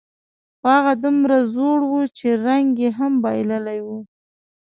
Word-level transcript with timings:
خو 0.59 0.65
هغه 0.77 0.93
دومره 1.03 1.37
زوړ 1.53 1.79
و، 1.87 1.93
چې 2.17 2.27
رنګ 2.45 2.69
یې 2.83 2.89
هم 2.99 3.13
بایللی 3.23 3.79
و. 3.85 3.87